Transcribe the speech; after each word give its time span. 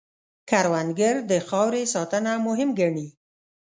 کروندګر 0.49 1.15
د 1.31 1.33
خاورې 1.47 1.83
ساتنه 1.93 2.31
مهم 2.47 2.69
ګڼي 2.79 3.07